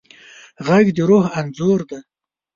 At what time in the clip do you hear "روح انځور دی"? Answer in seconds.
1.09-1.99